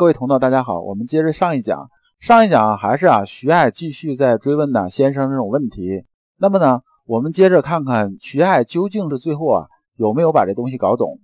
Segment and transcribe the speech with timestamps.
[0.00, 1.90] 各位同道，大家好，我们接着上一讲。
[2.20, 6.06] 上一讲还是啊，徐爱继续在追问呢先生这种问题。
[6.38, 9.66] 那么呢，我们接着看看徐爱究竟是最后啊
[9.98, 11.18] 有没有把这东西搞懂。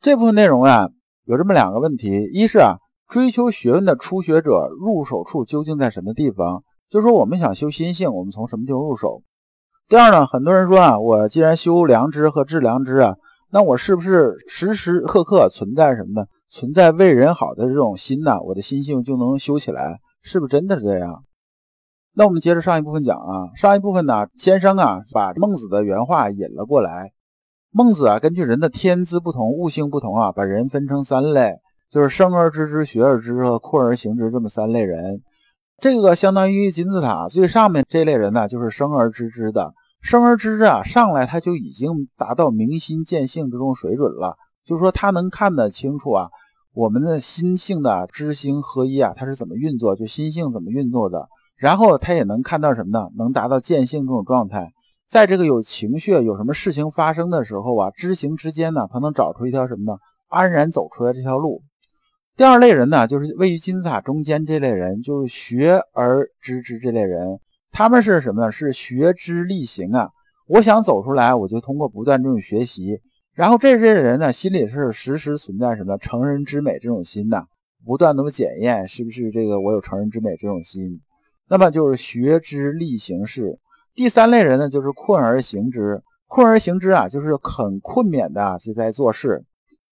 [0.00, 0.88] 这部分内容啊
[1.26, 2.76] 有这么两个问题：一是啊，
[3.06, 6.64] 追求学问的初学者入手处究竟在什么地方？
[6.88, 9.22] 就说我们想修心性，我们从什么地方入手？
[9.90, 13.16] 第二呢，很多人说啊，我既然修良知和治良知啊，
[13.50, 16.26] 那我是不是时时刻刻存在什么呢？
[16.54, 21.24] 存在为人好的这种心呢，我的心性就能修起来，是不是真的是这样？
[22.14, 27.12] 那我们接着上一部分讲啊，上一部分呢，先生啊把孟子的原话引了过来。
[27.70, 31.54] 孟子啊根据人的天资不同、悟性不同啊，把人分成三类，
[31.90, 35.22] 就是生而知之、学而知之和困而行之这么三类人。
[35.78, 39.72] 这个相当于金字塔最上面这类人呢，就是生而知之的。
[40.02, 46.28] 生而知之啊，上来他就已经达到明心见性这种水准了，就是说他能看得清楚啊。
[46.74, 49.94] 我们的心性的知行合一啊，它是怎么运作？
[49.94, 51.28] 就心性怎么运作的？
[51.56, 53.08] 然后他也能看到什么呢？
[53.16, 54.72] 能达到见性这种状态。
[55.10, 59.98] 在这个有情绪、有什么事情发生的时候啊，知行之间呢，他能找出一条什么呢？
[60.28, 61.62] 安然走出来这条路。
[62.36, 67.38] 第二类人呢，就是位于金字塔中间这类人，就是学而知之这类人。
[67.70, 68.50] 他们是什么呢？
[68.50, 70.08] 是学知力行啊。
[70.46, 73.00] 我想走出来，我就通过不断这种学习。
[73.34, 77.46] 然后这些人呢，心里是时时存在什么成人之美这种心呐，
[77.84, 81.00] 不断那么检验是不是这个我有成人之美这种心。
[81.48, 83.58] 那么就是学之力行事。
[83.94, 86.02] 第三类人呢，就是困而行之。
[86.26, 89.44] 困而行之啊，就是很困勉的就在做事。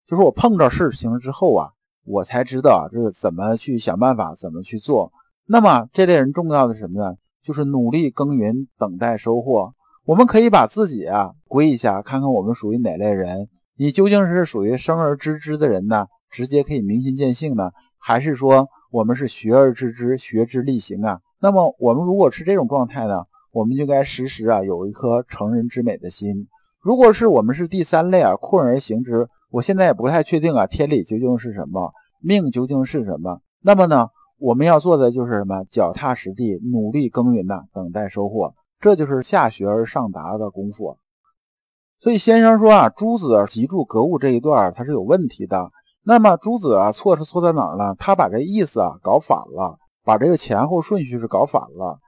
[0.06, 1.70] 就是我碰着事情之后啊，
[2.04, 5.12] 我才知道这是怎么去想办法，怎么去做。
[5.46, 7.16] 那么这类人重要的是什么呢？
[7.42, 9.72] 就是努力耕耘，等待收获。
[10.06, 13.48] 我们可以把自己啊归一下，看看我们属于哪类人。
[13.76, 21.20] 你究竟是属于生而知之的人呢，直接可以明心见性呢，还是说我们是学而知之，学之力行啊？
[21.38, 26.48] 那么我们如果是这种状态呢，我们就该时时啊有一颗成人之美的心。
[26.80, 33.42] 如果是我们是第三类啊，困而行之，我现在也不太确定啊，天理究竟是什么，命究竟是什么？
[33.60, 34.08] 那么呢，
[34.38, 35.64] 我们要做的就是什么？
[35.70, 38.54] 脚踏实地，努力耕耘呐，等待收获。
[38.80, 40.96] 这就是下学而上达的功夫，
[41.98, 45.70] 所以先生说啊，朱子集住格物这一段它是有问题的。
[46.02, 47.94] 那么朱子啊错是错在哪儿呢？
[47.98, 51.98] 他把这意思啊搞反了，把这个前后顺序是搞反了。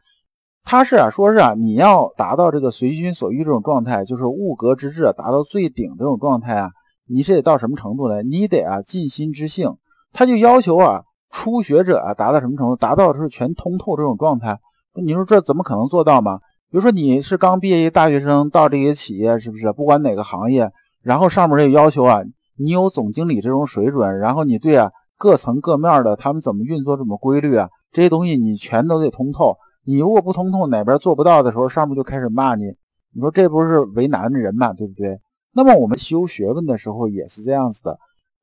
[0.64, 6.70] 他是啊说是啊，你要达到这个随心所欲这种状态，就是物格之志达到最顶这种状态啊，
[7.06, 8.22] 你是得到什么程度呢？
[8.22, 9.76] 你得啊尽心知性。
[10.14, 12.76] 他就要求啊初学者啊达到什么程度？
[12.76, 14.58] 达到是全通透这种状态。
[14.94, 16.40] 你说这怎么可能做到吗？
[16.72, 19.70] 比如说你是刚毕业一大学生到这些企业，是不是？
[19.72, 20.72] 不管哪个行业，
[21.02, 22.22] 然后上面这要求啊，
[22.56, 29.58] 你有总经理这种水准，然后你对啊各层各面的他们怎么运作，怎么规律啊，这些东西你全都得通透。
[29.84, 32.64] 你如果不通透，哪边做不到的时候，上面就开始骂你。
[33.12, 35.20] 你说这不是为难人嘛，对不对？
[35.52, 37.98] 那么我们修学问的时候也是这样子的。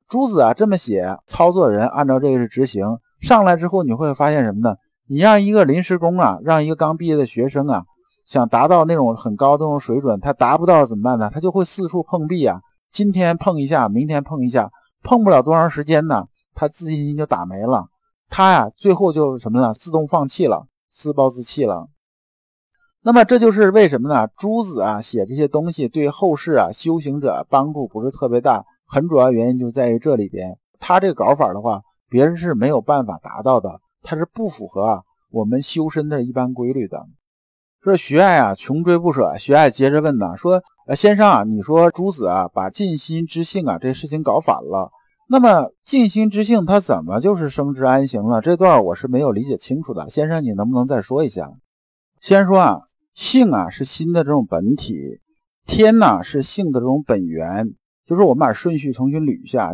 [0.08, 2.84] 朱子啊这么写，操作人按照这个是执行
[3.20, 4.76] 上来之后，你会发现什么呢？
[5.08, 7.86] 你让一个临时工啊，让一个刚毕业的学生啊。
[8.30, 11.32] 想达到那种很高的那种水准，他达不到怎么办呢？
[11.34, 12.60] 他就会四处碰壁啊！
[12.92, 14.70] 今天碰一下，明天碰一下，
[15.02, 17.88] 碰不了多长时间呢，他自信心就打没了。
[18.28, 19.74] 他呀，最后就什么呢？
[19.74, 21.88] 自动放弃了，自暴自弃了。
[23.02, 24.28] 那么这就是为什么呢？
[24.36, 30.56] 朱子啊写这些东西对后世啊修行者帮助不是特别大，很主要原因就在于这里边。
[30.78, 35.02] 他这个搞法的话，别人是没有办法达到的，他是不符合啊
[35.32, 37.08] 我们修身的一般规律的。
[37.82, 39.38] 说徐爱啊，穷追不舍。
[39.38, 44.90] 徐爱接着问呢，说：“呃，先生啊，你说朱子啊，把尽心知性啊这事情搞反了。
[45.30, 48.42] 那么尽心知性，他怎么就是生之安行了？
[48.42, 50.10] 这段我是没有理解清楚的。
[50.10, 51.52] 先生，你能不能再说一下？
[52.20, 52.80] 先说啊，
[53.14, 55.18] 性啊是心的这种本体，
[55.66, 57.70] 天呢是性的这种本源。
[58.04, 59.72] 就是我们把顺序重新捋一下，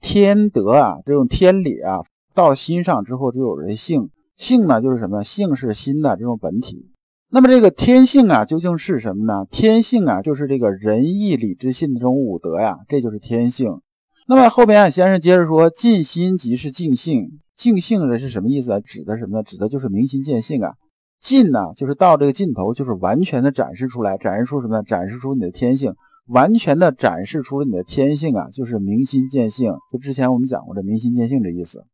[0.00, 2.00] 天德啊这种天理啊，
[2.34, 4.10] 到心上之后就有人性。
[4.36, 5.22] 性呢就是什么？
[5.22, 6.90] 性是心的这种本体。”
[7.34, 9.44] 那么这个天性啊，究竟是什么呢？
[9.50, 13.80] 天性啊，就是这个仁义礼智信的这种五德呀，这就是天性。
[14.28, 17.40] 那么后边啊，先生接着说，尽心即是尽性。
[17.56, 18.78] 尽性的是什么意思啊？
[18.78, 19.42] 指的什么呢？
[19.42, 20.74] 指的就是明心见性啊。
[21.20, 24.84] 尽呢，就是到这个尽头，就是完全的展示出来，展示出什么呢？
[24.84, 25.94] 展示出你的天性，
[26.28, 29.72] 完全的展示出了你的天性啊，就是明心见性。
[29.90, 31.84] 就之前我们讲过的明心见性这意思。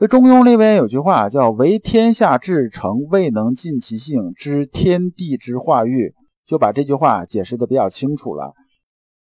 [0.00, 6.14] 这《中庸》里边有句话叫“为天下至诚，未能尽其性，知天地之化育”，
[6.48, 8.54] 就把这句话解释的比较清楚了。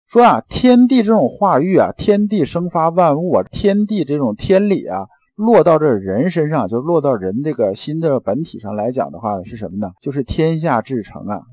[0.09, 9.91] 说啊，天地这种化育啊，天地生发万物啊，天地这种天理啊，落到这人身上，就落到人这个心的本体上来讲的话，是什么呢？
[10.01, 11.43] 就是天下至诚啊。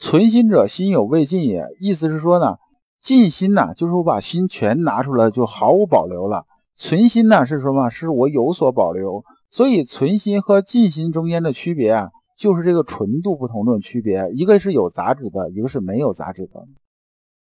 [0.00, 2.56] 存心者心有未尽也，意思是说呢，
[3.00, 6.46] 尽心呢，就是我把心全拿出来，就毫无保留了。
[6.76, 7.90] 存心呢，是什么？
[7.90, 9.24] 是我有所保留。
[9.50, 14.30] 所以存心和尽心中间的区别啊，就是这个纯度不同的区别。
[14.34, 16.64] 一个是有杂质的，一个是没有杂质的。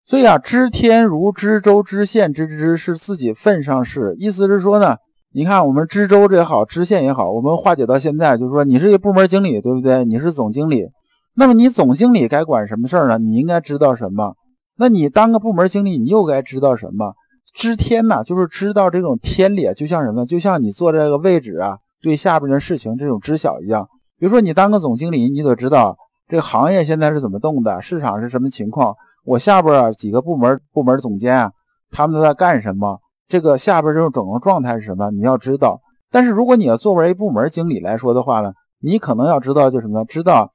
[0.04, 4.14] 所以啊，知天如知州知县知之，是自己份上事。
[4.18, 4.96] 意思是说呢，
[5.32, 10.04] 你看我们知州这也好，知县也好，我们化解到现在，就是说你是一个部门经理，对不对？
[10.04, 10.88] 你是总经理。
[11.34, 13.16] 那么你总经理该管什么事儿呢？
[13.16, 14.36] 你应该知道什么？
[14.76, 17.14] 那你当个部门经理，你又该知道什么？
[17.54, 20.26] 知天呐，就是知道这种天理，就像什么？
[20.26, 23.88] 就像你坐这个位置啊，对下边的事情这种知晓一样。
[24.18, 25.96] 比如说你当个总经理，你得知道
[26.28, 28.96] 这个行业现在是怎么动的，市场是什么情况。
[29.24, 31.52] 我下边啊几个部门部门总监啊，
[31.90, 32.98] 他们都在干什么？
[33.28, 35.10] 这个下边这种整个状态是什么？
[35.12, 35.80] 你要知道。
[36.10, 40.04] 但是如果你要作为一部门经理来说的话呢，你可能要知道就什么？
[40.04, 40.52] 知道。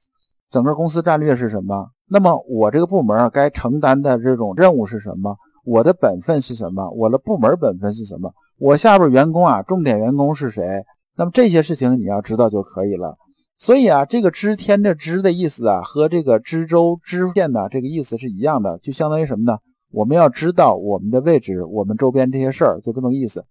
[0.50, 1.90] 整个公司战略是什么？
[2.08, 5.36] 那么我这个部门，该承担的这种任务是什么？
[5.70, 6.90] 我的本分是什么？
[6.90, 8.34] 我的部门本分是什么？
[8.58, 10.84] 我下边员工啊，重点员工是谁？
[11.16, 13.16] 那么这些事情你要知道就可以了。
[13.56, 19.58] 所以啊，这个知天的知的意思啊，和这个知州知县的这个意思是一样的，就相当于什么呢？
[19.92, 23.44] 我们要知道我们的位置，我们周边这些事儿，就这么个意思。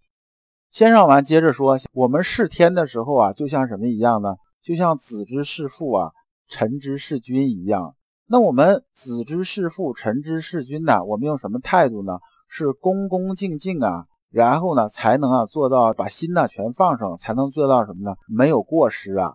[0.74, 4.36] 先上完，接着说，我们视天的时候啊，就像什么一样呢？
[4.62, 6.12] 就像子之视父啊。
[6.52, 7.94] 臣之事君一样，
[8.32, 11.04] 那我们子之事父，臣之事君呢？
[11.04, 12.20] 我们用什么态度呢？
[12.48, 18.18] 是恭恭敬敬啊，然后呢，才能啊做到把心呢全放上，才能做到什么呢？
[18.28, 19.34] 没有过失啊。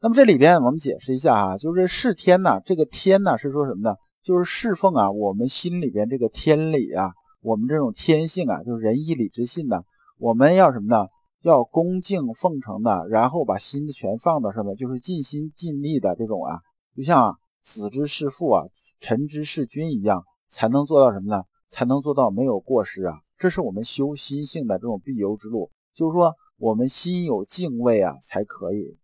[0.00, 3.96] 那么这里边我们解释一下啊，就是事天呢，这个天呢是说什么呢？
[4.22, 7.12] 就是侍奉啊，我们心里边这个天理啊，
[7.42, 9.82] 我们这种天性啊，就是仁义礼智信呢，
[10.18, 11.08] 我们要什么呢？
[11.42, 16.60] 要恭敬奉承的，然后把心全放到上面，就是尽心尽力的这种啊，
[16.96, 18.64] 就像子之事父啊，
[19.00, 21.44] 臣之事君一样，才能做到什么呢？
[21.70, 23.20] 才能做到没有过失啊！
[23.38, 28.98] 这是我们修心性的这种必由之路，就是说我们心有敬畏啊，才可以。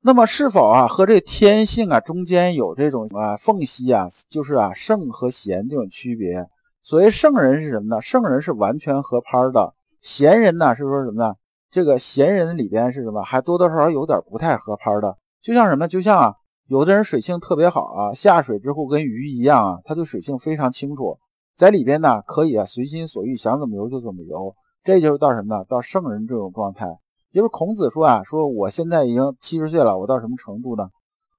[0.00, 4.08] 那么是否啊和这天性啊中间有这种啊缝隙啊？
[4.28, 6.48] 就是啊圣和贤这种区别。
[6.82, 8.00] 所谓圣人是什么呢？
[8.00, 11.34] 圣人是完全合拍的，贤人呢是说什么呢？
[11.70, 13.22] 这个闲人里边是什么？
[13.22, 15.88] 还多多少少有点不太合拍的，就像什么？
[15.88, 16.34] 就像啊，
[16.72, 21.18] 有的人水性特别好啊，下水之后跟鱼一样啊，他对水性非常清楚，
[21.54, 24.54] 在里边呢可以啊随心所欲，想怎么游就怎么游。
[24.82, 25.66] 这就是到什么呢？
[25.68, 26.96] 到圣人这种状态。
[27.30, 30.88] 就是孔子说啊，说我现在已经七十岁了，我到什么程度呢？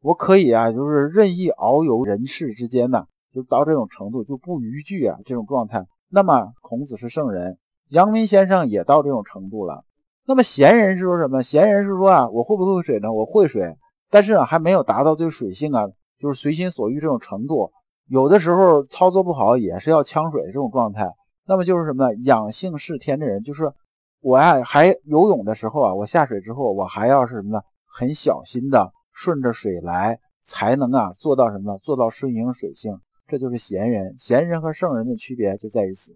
[0.04, 5.88] 我可以啊，就是任意遨游人世之间呢，就到这种程度就不逾矩啊这种状态。
[6.12, 7.58] 那么孔子是圣人，
[7.90, 9.84] 阳明先生也到这种程度了。
[10.28, 11.42] 那么闲人是说什么？
[11.42, 13.12] 闲人是说啊，我会不会水呢？
[13.12, 13.76] 我会水，
[14.14, 15.88] 但是啊，还没有达到对水性啊，
[16.20, 17.72] 就是随心所欲这种程度。
[18.06, 21.14] 有的时候操作不好，也是要呛水这种状态。
[21.48, 22.16] 那么就是什么呢？
[22.22, 23.74] 养性是天的人，就是
[24.22, 27.64] 我呀，还游泳的时候啊，我下水之后，我还要是什么呢？
[27.88, 31.80] 很小心的顺着水来，才能啊做到什么呢？
[31.80, 33.00] 做到顺应水性。
[33.28, 34.16] 这就是贤人。
[34.20, 36.16] 贤人和圣人的区别就在于此。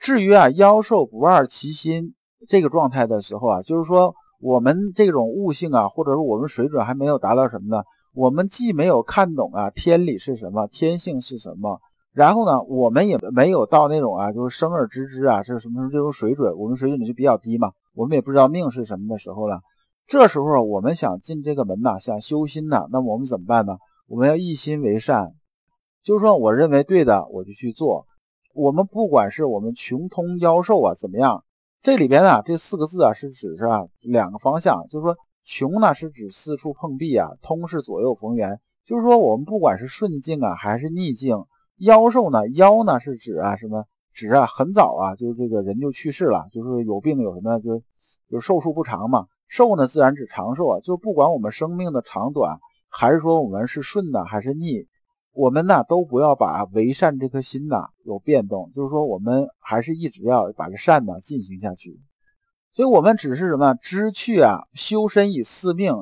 [0.00, 2.14] 至于啊，妖兽不二其心。
[2.48, 4.14] 这个状态的时候啊，就是说
[4.46, 7.82] 我们这种悟性啊，或者说我们水准还没有达到什么呢？
[8.14, 11.80] 我们既没有看懂啊天理是什么，天性是什么，
[12.12, 16.56] 然后呢，我们也没有到那种啊，就是生而知之啊，是什么什么这种水准？
[16.56, 19.62] 我们水准就比较低嘛，我们也不知道命是什么的时候了。
[20.06, 23.78] 这时候我们想进这个门呐，想修心呐，那么我们怎么办呢？
[24.06, 25.32] 我们要一心为善，
[26.04, 28.06] 就是说我认为对的我就去做。
[28.54, 31.42] 我们不管是我们穷通妖兽啊怎么样。
[31.86, 41.44] 这里边呢，这四个字啊，是指是啊两个方向，就是说穷呢是指四处碰壁啊，通是左右逢源，就是说我们不管是顺境啊还是逆境，
[41.78, 43.84] 夭寿呢，夭呢是指啊什么？
[44.12, 47.80] 指啊很早啊，就是这个人就去世了，就是有病有什么，就
[48.28, 49.28] 就寿数不长嘛。
[49.46, 54.88] 寿呢自然指长寿啊，就不管我们生命的长短，还是说我们是顺的还是逆。
[55.36, 62.00] 我们呢都不要把为善这颗心呐有变动，就是说我们还是一直要把这善呢进行下去。
[62.72, 65.94] 所以，我们只是什么知趣啊，修身以四命。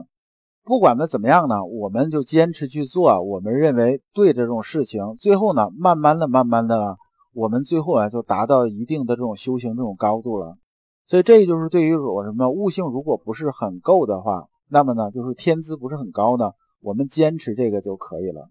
[0.63, 5.17] 不管它怎么样呢，我们就坚持去做我们认为对的这种事情。
[5.19, 6.97] 最后呢，慢慢的、慢慢的，
[7.33, 10.57] 我们最后啊就达到一定的这种修行这种高度了。
[11.07, 18.49] 所以，这就是对于我什么悟性如果不是很够的话，那么呢，就是天资不是很高呢，我们坚持这个就可以了。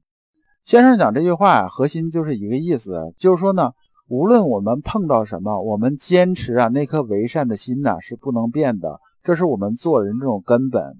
[0.65, 3.74] 先生讲这句话呀，核心就是一个意思，就是说呢，
[4.08, 10.96] 无论我们碰到什么，我们坚持啊那颗为善的心呐是不能变的，这是我们做人这种根本。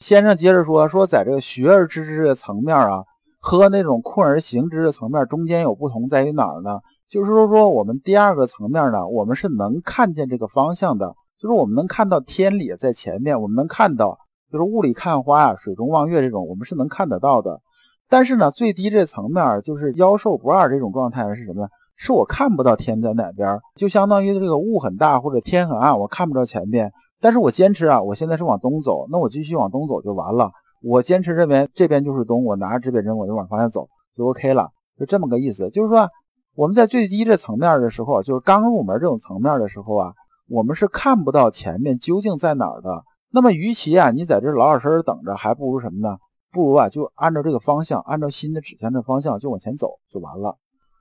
[0.00, 3.04] 先生接着说说，在这个学而知之的层面啊，
[3.38, 6.80] 和那种困而行之的层面中间有不同，在于哪儿呢？
[7.08, 14.18] 就是说说我们第二个层面呢，我们是能看见这个方向的，就是我们能看到天理在前面，我们能看到，
[14.50, 17.60] 就是雾里看花啊，水中望月这种，我们是能看得到的。
[18.08, 21.68] 但是呢，最低这层面就是妖兽不二这种状态是什么呢？
[21.96, 26.92] 是我看不到天在哪边，就相当于这个雾很大或者天很暗，我看不着前面。
[27.20, 30.52] 但是我坚持啊，我现在是往东走，那我继续往东走就完了。
[30.80, 35.70] 我坚持这边，这边就是东，我拿着指北针我就往方向走就 OK 了，就这么个意思。
[35.70, 36.08] 就是说
[36.54, 40.12] 我们在最低这层面的时候，就是刚入门这种层面的时候啊，
[40.48, 43.02] 我们是看不到前面究竟在哪儿的。
[43.32, 46.18] 那么与其啊你在这老老实实等着，还不如什么呢？
[46.52, 50.56] 不如啊就按照这个方向，按照心的指向的方向就往前走就完了。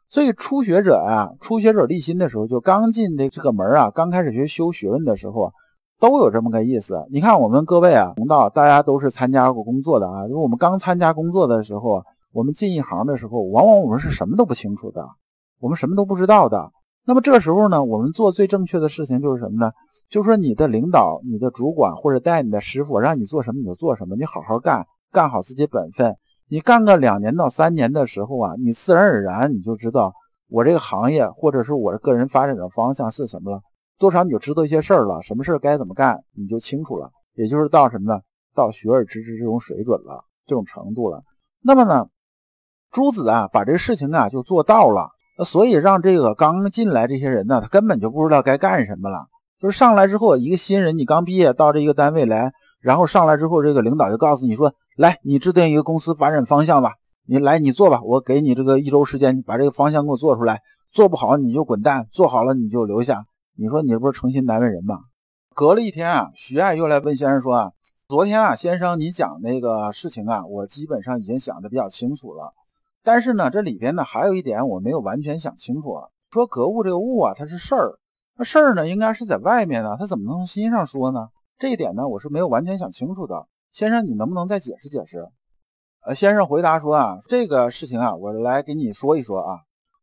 [0.10, 5.52] 所以初学者啊，初学者立心的时候，就刚进的这个门啊，刚开始学修学问的时候啊，
[6.00, 7.06] 都有这么个意思。
[7.12, 10.26] 你看我们各位啊，同道，大家都是参加过工作的啊。
[10.26, 15.10] 如果我们刚参加工作的时候，我们进一行的时候，往往我们是什么都不清楚的，
[15.60, 16.72] 我们什么都不知道的。
[17.06, 19.72] 那么这时候呢，我们做最正确的事情就是什么呢？
[20.10, 26.16] 就是说你的领导、你的主管或者带你的师傅让你做什么你就做什么，你好好干，干好自己本分。
[26.50, 30.14] 你干个两年到三年的时候啊，你自然而然你就知道
[30.50, 33.62] 我这个行业或者是我的个人发展的方向是什么了，
[34.00, 38.22] 多少你就知道一些事儿了，什么事儿该怎么干你就清楚了，也就是到什么呢？
[38.56, 41.24] 到学而知之这种水准了，这种程度了。
[41.62, 42.08] 那么呢，
[42.92, 45.10] 朱子啊把这个事情啊就做到了，
[45.44, 49.28] 所以让这个刚进来这些人呢，他根本就不知道该干什么了，
[49.60, 52.54] 就是上来之后一个新人，你刚毕业到这一个单位来。
[52.80, 56.94] 然后上来之后，这个领导就告诉你说：“来，你制定一个公司发展方向吧。
[57.24, 58.02] 你来，你做吧。
[58.04, 60.62] 我给你这个一周时间，把这个方向给我做出来。
[60.92, 63.26] 做不好你就滚蛋，做好了你就留下。
[63.56, 65.02] 你说你这不是诚心难为人吗？”
[65.54, 67.72] 隔了一天啊，徐爱又来问先生说：“啊，
[68.08, 72.56] 昨天啊，先生你讲那个事情啊，我基本上已经想的比较清楚了。
[73.04, 76.08] 但是呢，这里边呢还有一点我没有完全想清楚啊。
[76.32, 78.00] 说格物这个物啊，它是事儿，
[78.36, 81.28] 那事儿呢应该是在外面呢，它怎么能从心上说呢？”
[81.60, 83.46] 这一点呢，我是没有完全想清楚的，
[83.78, 85.28] 先生，你能不能再解释解释？
[86.04, 89.60] 呃，先生回答说啊，这个事情啊，我来给你说一说啊。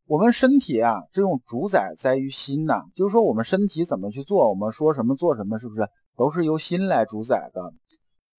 [0.07, 7.73] 我们身体啊，这种主宰在于心呐，就是说我们身体怎么去做，我们说什么做什么，是不是都是由心来主宰的？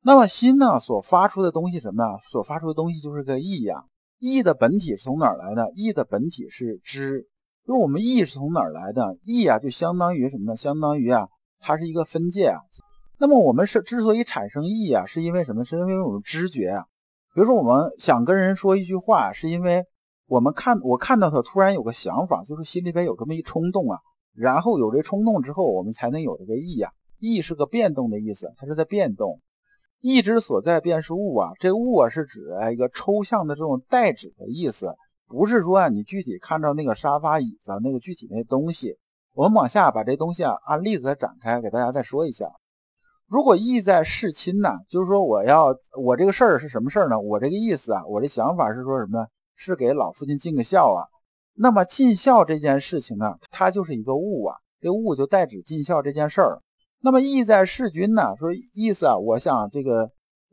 [0.03, 2.19] 那么心呢，所发出的东西什么呀？
[2.31, 3.85] 所发出的东西就是个意呀。
[4.19, 5.71] 意的本体是从哪儿来的？
[5.75, 7.29] 意的本体是知，
[7.67, 9.19] 就是我们意是从哪儿来的？
[9.23, 10.57] 意啊，就相当于什么呢？
[10.57, 11.29] 相当于啊，
[11.61, 12.63] 它是一个分界啊。
[13.19, 15.65] 那么我们是之所以产生意啊，是因为什么？
[15.65, 16.85] 是因为我们知觉啊。
[17.35, 19.85] 比如说，我们想跟人说一句话，是因为
[20.27, 23.99] 我们看我看到他突然有个想法，就是心里边有这么一冲动啊。
[24.35, 26.93] 然后有这冲动之后，我们才能有这个意啊。
[27.19, 29.41] 意是个变动的意思，它是在变动。
[30.03, 31.53] 意之所在，便是物啊。
[31.59, 34.95] 这物啊，是指一个抽象的这种代指的意思，
[35.27, 38.99] 不是说啊你具体看到那个沙发、椅子那个具体那东西。
[39.33, 42.51] 我们往下把这东西啊按例子再展开，给大家再说一下。
[43.29, 47.19] 如果意在事亲呢，就是说我要我这个事儿是什么事儿呢？
[47.19, 49.27] 我这个意思啊，我这想法是说什么呢？
[49.57, 51.07] 是给老父亲尽个孝啊。
[51.53, 56.63] 那么尽孝这件事情呢，它就是一个物啊，这物就代指尽孝这件事儿。
[57.01, 60.11] 那么意在事君呢，说意思啊，我想这个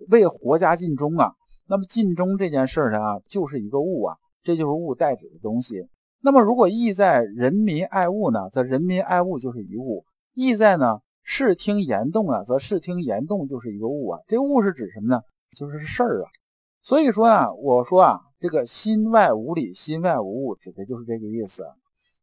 [0.10, 1.34] 为国家尽忠啊。
[1.68, 5.88] 那么尽忠这件事儿呢，就是一个物啊，这就是物代指的东西。
[6.22, 10.06] 那么如果意在人民爱物呢，则人民爱物就是一物。
[10.34, 11.02] 意在呢？
[11.24, 14.20] 视听言动啊，则视听言动就是一个物啊。
[14.28, 15.22] 这物是指什么呢？
[15.58, 16.30] 就是事儿啊。
[16.82, 21.64] 所以说啊，我说啊，这个心外无理，心外无物，指的就是这个意思。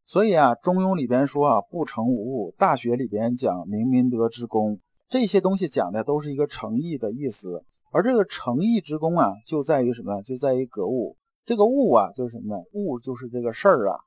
[0.04, 7.64] 所以啊，《中庸》里边说啊，不成无物；《大学》里边讲明明德之功，这些东西讲的都是一个诚意的意思。
[7.92, 10.20] 而这个诚意之功啊，就在于什么？
[10.22, 11.16] 就在于格物。
[11.46, 12.62] 这个物啊，就是什么呢？
[12.72, 14.00] 物就是这个事儿啊。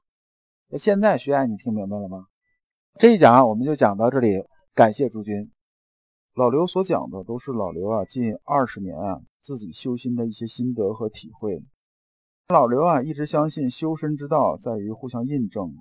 [0.69, 2.25] 那现在学员，你听明白了吗？
[2.99, 4.43] 这一讲啊，我们就讲到这里。
[4.75, 5.51] 感谢诸君，
[6.33, 11.61] 老刘所讲的都是老刘啊近二十年啊自己修心的一些心得和体会。
[12.47, 15.75] 老刘啊一直相信修身之道在于互相印证，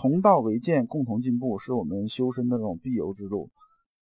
[0.00, 3.50] 同道为鉴，共同进步是我们修身的这种必由之路。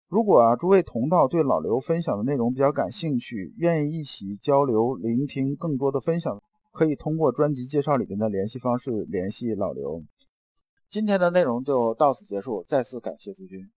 [0.06, 10.04] 如果啊诸位同道对老刘分享的内容比较感兴趣，愿意一起交流、聆听更多的分享，可以通过专辑介绍里边的联系方式联系老刘。
[10.88, 13.68] 今天的内容就到此结束，再次感谢诸君。